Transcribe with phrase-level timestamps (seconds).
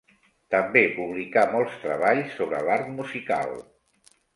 [0.55, 3.59] També publicà molts treballs sobre l'art musical.